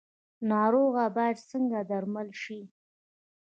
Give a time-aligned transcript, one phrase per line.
[0.51, 2.59] ناروغه باید څنګه درمل شي؟